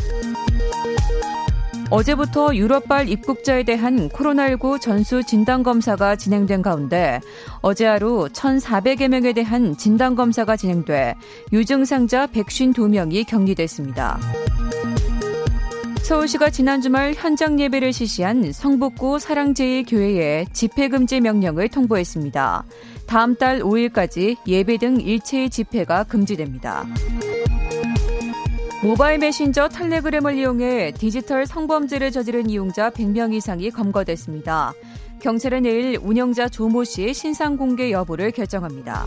[1.91, 7.21] 어제부터 유럽발 입국자에 대한 코로나19 전수 진단검사가 진행된 가운데
[7.63, 11.17] 어제 하루 1,400여 명에 대한 진단검사가 진행돼
[11.53, 14.21] 유증상자 152명이 격리됐습니다.
[16.03, 22.65] 서울시가 지난 주말 현장 예배를 실시한 성북구 사랑제일교회에 집회금지 명령을 통보했습니다.
[23.07, 26.87] 다음 달 5일까지 예배 등 일체의 집회가 금지됩니다.
[28.83, 34.73] 모바일 메신저 텔레그램을 이용해 디지털 성범죄를 저지른 이용자 100명 이상이 검거됐습니다.
[35.21, 39.07] 경찰은 내일 운영자 조모 씨의 신상 공개 여부를 결정합니다.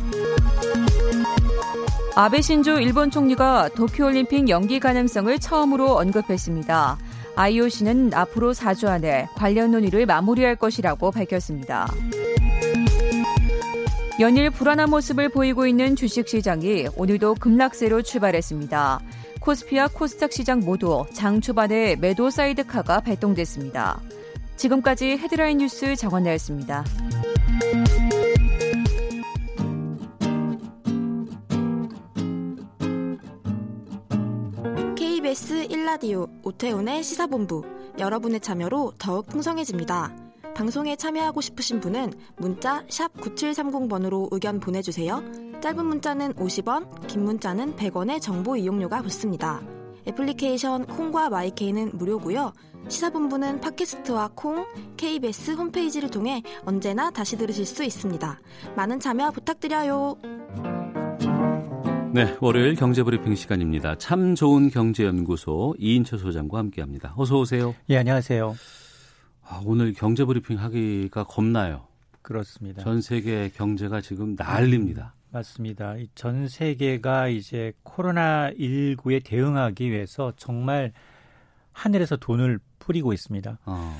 [2.15, 6.99] 아베 신조 일본 총리가 도쿄올림픽 연기 가능성을 처음으로 언급했습니다.
[7.35, 11.91] IOC는 앞으로 4주 안에 관련 논의를 마무리할 것이라고 밝혔습니다.
[14.19, 18.99] 연일 불안한 모습을 보이고 있는 주식시장이 오늘도 급락세로 출발했습니다.
[19.43, 24.01] 코스피와 코스닥 시장 모두 장 초반에 매도 사이드카가 발동됐습니다.
[24.55, 26.85] 지금까지 헤드라인 뉴스 정원나였습니다.
[34.95, 37.65] KBS 1라디오 오태훈의 시사본부
[37.99, 40.32] 여러분의 참여로 더욱 풍성해집니다.
[40.55, 45.23] 방송에 참여하고 싶으신 분은 문자 9730번으로 의견 보내주세요.
[45.61, 49.61] 짧은 문자는 50원, 긴 문자는 100원의 정보 이용료가 붙습니다.
[50.07, 52.53] 애플리케이션 콩과 마이케이는 무료고요.
[52.87, 54.65] 시사본부는 팟캐스트와 콩,
[54.97, 58.39] KBS 홈페이지를 통해 언제나 다시 들으실 수 있습니다.
[58.75, 60.17] 많은 참여 부탁드려요.
[62.13, 63.97] 네, 월요일 경제브리핑 시간입니다.
[63.97, 67.13] 참 좋은 경제연구소 이인철 소장과 함께합니다.
[67.15, 67.73] 어서 오세요.
[67.89, 68.53] 예, 안녕하세요.
[69.45, 71.87] 아, 오늘 경제 브리핑 하기가 겁나요.
[72.21, 72.81] 그렇습니다.
[72.81, 75.13] 전 세계 경제가 지금 난립니다.
[75.31, 75.95] 맞습니다.
[76.15, 80.93] 전 세계가 이제 코로나 19에 대응하기 위해서 정말
[81.71, 83.57] 하늘에서 돈을 뿌리고 있습니다.
[83.65, 83.97] 어.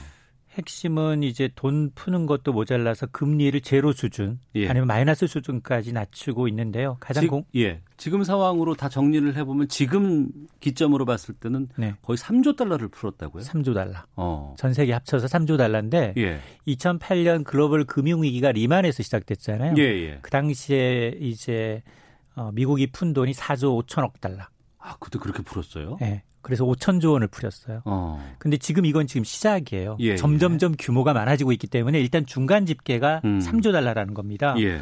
[0.53, 4.67] 핵심은 이제 돈 푸는 것도 모자라서 금리를 제로 수준 예.
[4.69, 6.97] 아니면 마이너스 수준까지 낮추고 있는데요.
[6.99, 7.43] 가장 지, 공...
[7.55, 7.81] 예.
[7.97, 11.95] 지금 상황으로 다 정리를 해 보면 지금 기점으로 봤을 때는 네.
[12.01, 13.43] 거의 3조 달러를 풀었다고요?
[13.43, 13.99] 3조 달러.
[14.15, 14.53] 어.
[14.57, 16.39] 전 세계 합쳐서 3조 달러인데 예.
[16.67, 19.75] 2008년 글로벌 금융 위기가 리만에서 시작됐잖아요.
[19.77, 20.19] 예, 예.
[20.21, 21.81] 그 당시에 이제
[22.35, 24.43] 어, 미국이 푼 돈이 4조 5천억 달러.
[24.77, 25.97] 아, 그때 그렇게 풀었어요?
[25.99, 26.23] 네.
[26.43, 27.81] 그래서 5천조 원을 풀었어요.
[27.85, 28.23] 어.
[28.37, 29.97] 근데 지금 이건 지금 시작이에요.
[30.01, 30.75] 예, 점점점 예.
[30.77, 33.39] 규모가 많아지고 있기 때문에 일단 중간 집계가 음.
[33.39, 34.53] 3조 달러라는 겁니다.
[34.59, 34.79] 예.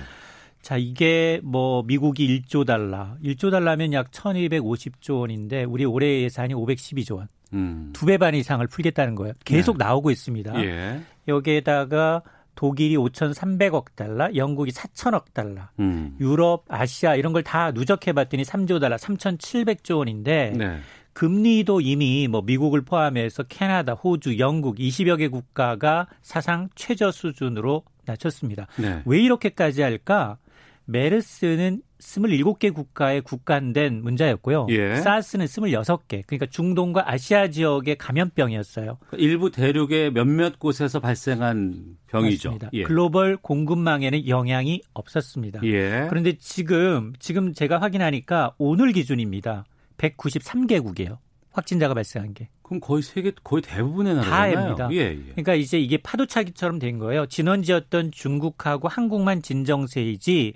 [0.62, 7.16] 자, 이게 뭐 미국이 1조 달러, 1조 달러면 약 1250조 원인데 우리 올해 예산이 512조
[7.18, 7.28] 원.
[7.54, 7.90] 음.
[7.94, 9.34] 두배 반 이상을 풀겠다는 거예요.
[9.44, 9.86] 계속 네.
[9.86, 10.64] 나오고 있습니다.
[10.64, 11.02] 예.
[11.28, 12.22] 여기에다가
[12.56, 16.16] 독일이 5,300억 달러, 영국이 4천억 달러, 음.
[16.20, 20.80] 유럽, 아시아 이런 걸 다 누적해 봤더니 3조 달러, 3,700조 원인데 네.
[21.14, 28.68] 금리도 이미 뭐 미국을 포함해서 캐나다, 호주, 영국 20여 개 국가가 사상 최저 수준으로 낮췄습니다.
[28.78, 29.02] 네.
[29.06, 30.38] 왜 이렇게까지 할까?
[30.86, 34.68] 메르스는 27개 국가에 국간된 문제였고요.
[34.70, 34.96] 예.
[34.96, 36.24] 사스는 26개.
[36.26, 38.98] 그러니까 중동과 아시아 지역의 감염병이었어요.
[39.08, 42.58] 그러니까 일부 대륙의 몇몇 곳에서 발생한 병이죠.
[42.74, 42.84] 예.
[42.84, 45.62] 글로벌 공급망에는 영향이 없었습니다.
[45.64, 46.08] 예.
[46.10, 49.66] 그런데 지금 지금 제가 확인하니까 오늘 기준입니다.
[50.02, 51.18] 193개국이에요.
[51.52, 52.50] 확진자가 발생한 게.
[52.64, 54.56] 그럼 거의 세계 거의 대부분의 나라잖아요.
[54.56, 54.90] 다입니다.
[54.94, 55.32] 예, 예.
[55.32, 57.26] 그러니까 이제 이게 파도차기처럼 된 거예요.
[57.26, 60.54] 진원지였던 중국하고 한국만 진정세이지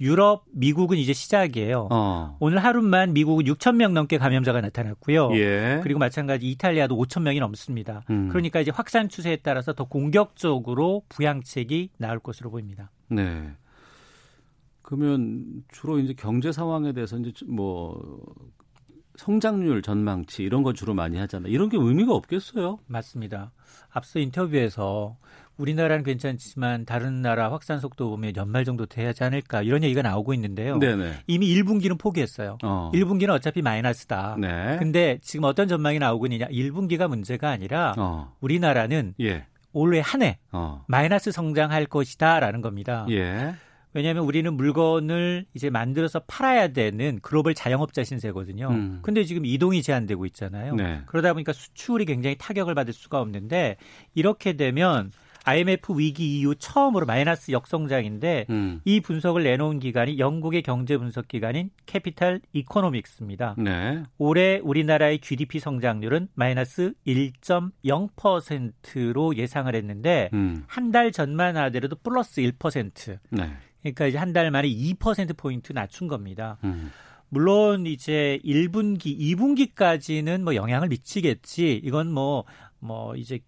[0.00, 1.88] 유럽, 미국은 이제 시작이에요.
[1.90, 2.36] 어.
[2.40, 5.30] 오늘 하루만 미국은 6천 명 넘게 감염자가 나타났고요.
[5.36, 5.80] 예.
[5.82, 8.02] 그리고 마찬가지 이탈리아도 5천 명이 넘습니다.
[8.10, 8.28] 음.
[8.28, 12.90] 그러니까 이제 확산 추세에 따라서 더 공격적으로 부양책이 나올 것으로 보입니다.
[13.08, 13.52] 네.
[14.82, 18.20] 그러면 주로 이제 경제 상황에 대해서 이제 뭐
[19.16, 21.52] 성장률 전망치 이런 거 주로 많이 하잖아요.
[21.52, 22.78] 이런 게 의미가 없겠어요?
[22.86, 23.52] 맞습니다.
[23.90, 25.16] 앞서 인터뷰에서
[25.56, 30.78] 우리나라는 괜찮지만 다른 나라 확산 속도 보면 연말 정도 돼야지 않을까 이런 얘기가 나오고 있는데요.
[30.78, 31.22] 네네.
[31.28, 32.58] 이미 1분기는 포기했어요.
[32.64, 32.90] 어.
[32.92, 34.36] 1분기는 어차피 마이너스다.
[34.40, 34.76] 네.
[34.78, 36.46] 근데 지금 어떤 전망이 나오고 있느냐.
[36.46, 38.32] 1분기가 문제가 아니라 어.
[38.40, 39.46] 우리나라는 예.
[39.72, 40.84] 올해 한해 어.
[40.88, 43.06] 마이너스 성장할 것이다라는 겁니다.
[43.10, 43.54] 예.
[43.94, 48.68] 왜냐하면 우리는 물건을 이제 만들어서 팔아야 되는 글로벌 자영업자 신세거든요.
[48.68, 48.98] 음.
[49.02, 50.74] 근데 지금 이동이 제한되고 있잖아요.
[50.74, 51.00] 네.
[51.06, 53.76] 그러다 보니까 수출이 굉장히 타격을 받을 수밖에 없는데
[54.14, 55.12] 이렇게 되면
[55.44, 58.80] IMF 위기 이후 처음으로 마이너스 역성장인데 음.
[58.84, 63.54] 이 분석을 내놓은 기관이 영국의 경제 분석 기관인 Capital Economics입니다.
[63.58, 64.02] 네.
[64.18, 70.64] 올해 우리나라의 GDP 성장률은 마이너스 1.0%로 예상을 했는데 음.
[70.66, 73.18] 한달 전만 하더라도 플러스 1%.
[73.30, 73.52] 네.
[73.84, 76.58] 그러니까 이제 한 달 만에 2% 포인트 낮춘 겁니다.
[76.64, 76.90] 음.
[77.28, 81.80] 물론 이제 1분기, 2분기까지는 뭐 영향을 미치겠지.
[81.84, 82.44] 이건 뭐뭐
[82.80, 83.40] 뭐 이제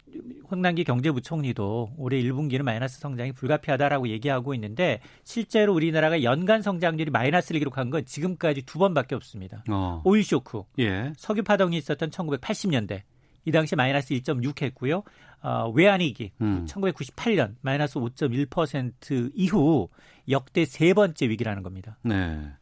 [0.48, 7.90] 황남기 경제부총리도 올해 1분기는 마이너스 성장이 불가피하다라고 얘기하고 있는데 실제로 우리나라가 연간 성장률이 마이너스를 기록한
[7.90, 9.62] 건 지금까지 두 번밖에 없습니다.
[9.68, 10.02] 어.
[10.04, 11.12] 오일 쇼크, 예.
[11.16, 13.02] 석유 파동이 있었던 1980년대
[13.46, 15.02] 이 당시 마이너스 1.6 했고요.
[15.42, 16.66] 어, 외환위기 음.
[16.68, 19.88] 1998년 마이너스 5.1% 이후
[20.28, 21.96] 역대 세 번째 위기라는 겁니다.
[22.02, 22.52] 네.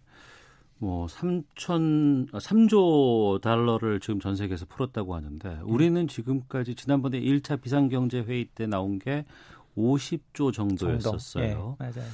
[0.78, 8.44] 뭐 3천 3조 달러를 지금 전 세계에서 풀었다고 하는데 우리는 지금까지 지난번에 1차 비상경제 회의
[8.44, 9.24] 때 나온 게
[9.78, 11.76] 50조 정도였었어요.
[11.80, 12.10] 예, 맞아요.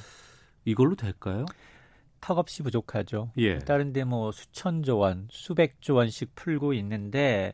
[0.63, 1.45] 이걸로 될까요?
[2.21, 3.31] 턱없이 부족하죠.
[3.37, 3.59] 예.
[3.59, 7.53] 다른데 뭐 수천조 원, 수백조 원씩 풀고 있는데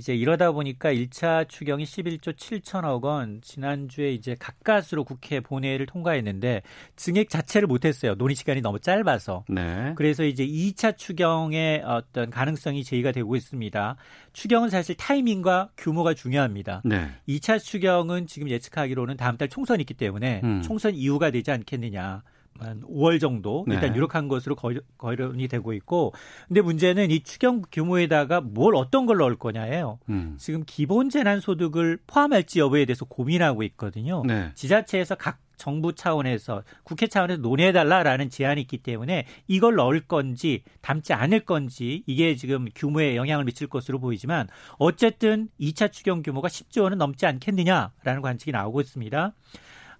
[0.00, 6.62] 이제 이러다 보니까 1차 추경이 11조 7천억 원 지난주에 이제 가까스로 국회 본회의를 통과했는데
[6.96, 8.14] 증액 자체를 못했어요.
[8.14, 9.44] 논의 시간이 너무 짧아서.
[9.50, 9.92] 네.
[9.96, 13.96] 그래서 이제 2차 추경의 어떤 가능성이 제기가 되고 있습니다.
[14.32, 16.80] 추경은 사실 타이밍과 규모가 중요합니다.
[16.86, 17.10] 네.
[17.28, 20.62] 2차 추경은 지금 예측하기로는 다음 달 총선이 있기 때문에 음.
[20.62, 22.22] 총선 이후가 되지 않겠느냐.
[22.60, 23.96] 한 5월 정도 일단 네.
[23.96, 26.12] 유력한 것으로 거- 거론이 되고 있고
[26.48, 29.98] 근데 문제는 이 추경 규모에다가 뭘 어떤 걸 넣을 거냐예요.
[30.08, 30.36] 음.
[30.38, 34.22] 지금 기본 재난 소득을 포함할지 여부에 대해서 고민하고 있거든요.
[34.26, 34.50] 네.
[34.54, 41.40] 지자체에서 각 정부 차원에서 국회 차원에서 논의해달라라는 제안이 있기 때문에 이걸 넣을 건지 담지 않을
[41.40, 47.26] 건지 이게 지금 규모에 영향을 미칠 것으로 보이지만 어쨌든 2차 추경 규모가 10조 원은 넘지
[47.26, 49.34] 않겠느냐라는 관측이 나오고 있습니다.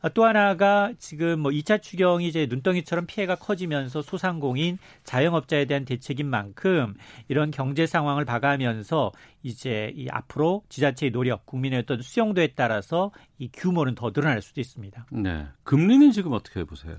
[0.03, 6.27] 아, 또 하나가 지금 뭐 2차 추경이 이제 눈덩이처럼 피해가 커지면서 소상공인 자영업자에 대한 대책인
[6.27, 6.95] 만큼
[7.29, 13.95] 이런 경제 상황을 봐가면서 이제 이 앞으로 지자체의 노력, 국민의 어떤 수용도에 따라서 이 규모는
[13.95, 15.07] 더 늘어날 수도 있습니다.
[15.13, 15.47] 네.
[15.65, 16.97] 금리는 지금 어떻게 보세요?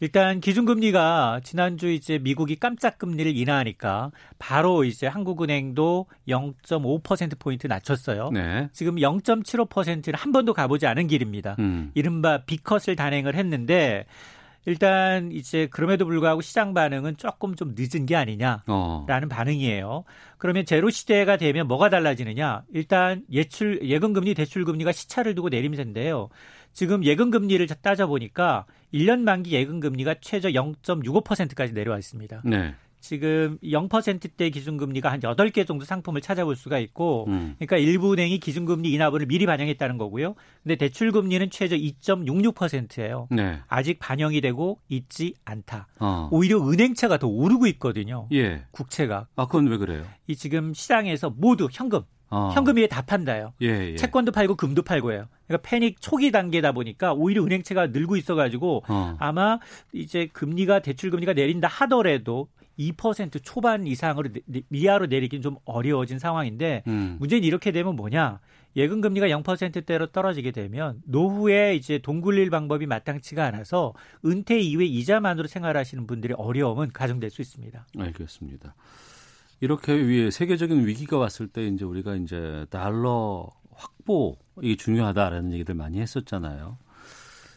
[0.00, 8.30] 일단 기준금리가 지난주 이제 미국이 깜짝 금리를 인하하니까 바로 이제 한국은행도 0.5% 포인트 낮췄어요.
[8.30, 8.68] 네.
[8.72, 11.56] 지금 0.75%는 한 번도 가보지 않은 길입니다.
[11.58, 11.90] 음.
[11.94, 14.06] 이른바 비컷을 단행을 했는데
[14.66, 18.62] 일단 이제 그럼에도 불구하고 시장 반응은 조금 좀 늦은 게 아니냐.
[18.66, 19.04] 어.
[19.08, 20.04] 라는 반응이에요.
[20.36, 22.64] 그러면 제로 시대가 되면 뭐가 달라지느냐?
[22.72, 26.28] 일단 예출 예금 금리 대출 금리가 시차를 두고 내림세인데요.
[26.72, 32.42] 지금 예금 금리를 따져 보니까 1년 만기 예금 금리가 최저 0.65%까지 내려와 있습니다.
[32.44, 32.74] 네.
[33.00, 37.54] 지금 0%대 기준금리가 한 8개 정도 상품을 찾아볼 수가 있고 음.
[37.58, 40.34] 그러니까 일부 은행이 기준금리 인하분을 미리 반영했다는 거고요.
[40.62, 43.28] 근데 대출금리는 최저 2.66%예요.
[43.30, 43.60] 네.
[43.68, 45.88] 아직 반영이 되고 있지 않다.
[45.98, 46.28] 어.
[46.30, 48.28] 오히려 은행채가 더 오르고 있거든요.
[48.32, 48.64] 예.
[48.70, 49.26] 국채가.
[49.34, 50.04] 아, 그건 왜 그래요?
[50.26, 52.50] 이 지금 시장에서 모두 현금, 어.
[52.54, 53.52] 현금 위에 다 판다요.
[53.60, 53.96] 예, 예.
[53.96, 55.26] 채권도 팔고 금도 팔고 해요.
[55.46, 59.16] 그러니까 패닉 초기 단계다 보니까 오히려 은행채가 늘고 있어가지고 어.
[59.18, 59.58] 아마
[59.92, 64.30] 이제 금리가 대출 금리가 내린다 하더라도 2% 초반 이상으로
[64.70, 67.16] 이하로 내리긴 좀 어려워진 상황인데 음.
[67.18, 68.40] 문제는 이렇게 되면 뭐냐?
[68.76, 73.92] 예금 금리가 0%대로 떨어지게 되면 노후에 이제 돈 굴릴 방법이 마땅치가 않아서
[74.24, 77.86] 은퇴 이후에 이자만으로 생활하시는 분들의 어려움은 가중될 수 있습니다.
[77.98, 78.74] 알겠습니다.
[79.60, 86.00] 이렇게 위 세계적인 위기가 왔을 때 이제 우리가 이제 달러 확보 이게 중요하다라는 얘기들 많이
[86.00, 86.78] 했었잖아요.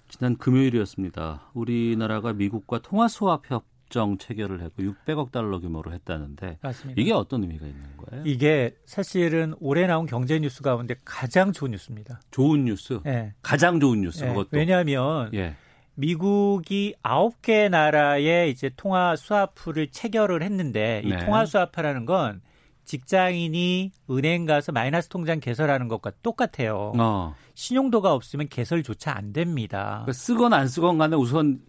[0.09, 1.51] 지난 금요일이었습니다.
[1.53, 7.01] 우리나라가 미국과 통화 수합 협정 체결을 했고 600억 달러 규모로 했다는데 맞습니다.
[7.01, 8.23] 이게 어떤 의미가 있는 거예요?
[8.25, 12.21] 이게 사실은 올해 나온 경제 뉴스 가운데 가장 좋은 뉴스입니다.
[12.31, 13.33] 좋은 뉴스, 예.
[13.41, 14.27] 가장 좋은 뉴스 예.
[14.27, 14.49] 그것도.
[14.51, 15.55] 왜냐하면 예.
[15.95, 21.25] 미국이 아홉 개 나라와 이제 통화 스와프를 체결을 했는데 이 네.
[21.25, 22.41] 통화 스와프라는 건
[22.85, 26.91] 직장인이 은행 가서 마이너스 통장 개설하는 것과 똑같아요.
[26.97, 27.35] 어.
[27.53, 30.01] 신용도가 없으면 개설조차 안 됩니다.
[30.03, 31.59] 그러니까 쓰건 안 쓰건 간에 우선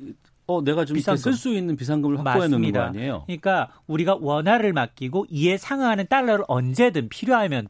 [0.47, 0.99] 어 내가 좀.
[0.99, 2.81] 쓸 수 있는 비상금을 확보해 놓는 거.
[2.81, 3.23] 아니에요?
[3.27, 7.69] 그러니까 우리가 원화를 맡기고 이에 상응하는 달러를 언제든 필요하면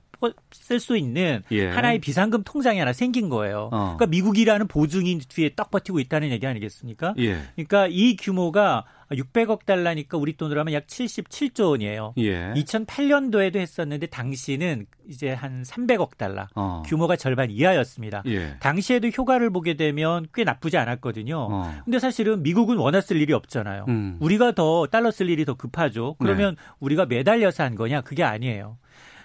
[0.53, 1.69] 쓸 수 있는 예.
[1.69, 3.69] 하나의 비상금 통장이 하나 생긴 거예요.
[3.73, 3.97] 어.
[3.97, 7.15] 그러니까 미국이라는 보증인 뒤에 딱 버티고 있다는 얘기 아니겠습니까?
[7.19, 7.39] 예.
[7.55, 12.15] 그러니까 이 규모가 600억 달러니까 우리 돈으로 하면 약 77조 원이에요.
[12.19, 12.53] 예.
[12.55, 16.47] 2008년도에도 했었는데 당시는 이제 한 300억 달러.
[16.55, 16.83] 어.
[16.87, 18.23] 규모가 절반 이하였습니다.
[18.27, 18.57] 예.
[18.61, 21.49] 당시에도 효과를 보게 되면 꽤 나쁘지 않았거든요.
[21.51, 21.75] 어.
[21.85, 23.85] 근데 사실은 미국은 원화 쓸 일이 없잖아요.
[23.89, 24.17] 음.
[24.21, 26.17] 우리가 더 달러 쓸 일이 더 급하죠.
[26.19, 28.01] 그러면 우리가 매달려서 한 거냐?
[28.01, 28.79] 그게 아니에요.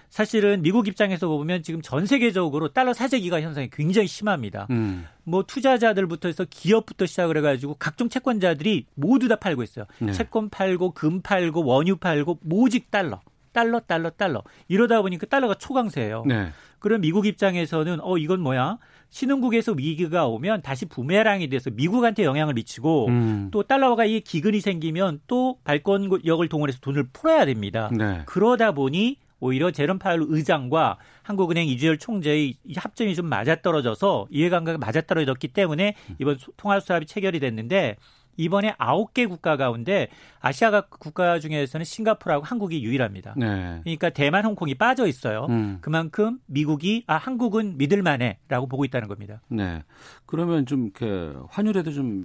[0.09, 4.67] 사실은 미국 입장에서 보면 지금 전 세계적으로 달러 사재 기가 현상이 굉장히 심합니다.
[4.71, 5.05] 음.
[5.23, 9.85] 뭐 투자자들부터 해서 기업부터 시작을 해가지고 각종 채권자들이 모두 다 팔고 있어요.
[9.99, 10.11] 네.
[10.11, 16.23] 채권 팔고 금 팔고 원유 팔고 모직 달러, 달러, 달러, 달러 이러다 보니까 달러가 초강세예요.
[16.25, 16.49] 네.
[16.79, 18.79] 그럼 미국 입장에서는 어 이건 뭐야?
[19.11, 23.49] 신흥국에서 위기가 오면 다시 부메랑이 돼서 미국한테 영향을 미치고 음.
[23.51, 27.89] 또 달러가 이 기근이 생기면 또 발권력을 동원해서 돈을 풀어야 됩니다.
[27.95, 28.21] 네.
[28.25, 35.49] 그러다 보니 오히려 제롬 파월 의장과 한국은행 이주열 총재의 이 합점이 좀 맞아떨어져서 이해관계가 맞아떨어졌기
[35.49, 37.95] 때문에 이번 소- 통화 수합이 체결이 됐는데
[38.39, 40.07] 이번에 아홉 개 국가 가운데
[40.39, 43.33] 아시아 각 국가 중에서는 싱가포르하고 한국이 유일합니다.
[43.35, 43.81] 네.
[43.83, 45.47] 그러니까 대만, 홍콩이 빠져 있어요.
[45.49, 45.79] 음.
[45.81, 49.41] 그만큼 미국이 아 한국은 믿을만해라고 보고 있다는 겁니다.
[49.49, 49.83] 네.
[50.25, 52.23] 그러면 좀 이렇게 환율에도 좀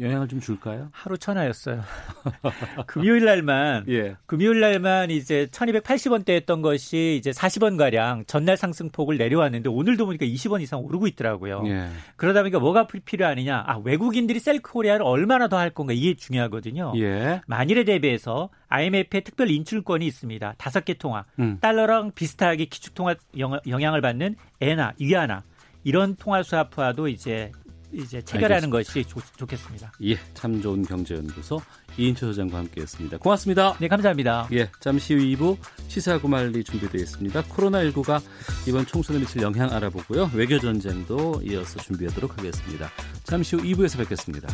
[0.00, 0.88] 영향을 좀 줄까요?
[0.92, 1.82] 하루 천하였어요.
[2.86, 4.16] 금요일 날만 예.
[4.26, 10.60] 금요일 날만 이제 1280원대 했던 것이 이제 40원 가량 전날 상승폭을 내려왔는데 오늘도 보니까 20원
[10.62, 11.62] 이상 오르고 있더라고요.
[11.66, 11.86] 예.
[12.16, 13.64] 그러다 보니까 뭐가 필- 필요하느냐?
[13.66, 16.94] 아, 외국인들이 셀코리아를 얼마나 더 할 건가 이게 중요하거든요.
[16.96, 17.42] 예.
[17.46, 20.54] 만일에 대비해서 IMF의 특별 인출권이 있습니다.
[20.56, 21.24] 다섯 개 통화.
[21.38, 21.58] 음.
[21.60, 25.42] 달러랑 비슷하게 기축 통화 영- 영향을 받는 엔화, 위안화
[25.84, 27.52] 이런 통화 수합화도 이제
[27.94, 29.92] 이제 체결하는 것이 좋, 좋겠습니다.
[30.04, 30.16] 예.
[30.32, 31.60] 참 좋은 경제연구소
[31.98, 33.18] 이인철 소장과 함께했습니다.
[33.18, 33.76] 고맙습니다.
[33.78, 34.48] 네, 감사합니다.
[34.52, 37.42] 예, 잠시 후 2부 시사구말리 준비되어 있습니다.
[37.42, 38.22] 코로나19가
[38.66, 40.30] 이번 총선에 미칠 영향 알아보고요.
[40.34, 42.88] 외교 전쟁도 이어서 준비하도록 하겠습니다.
[43.24, 44.48] 잠시 후 2부에서 뵙겠습니다.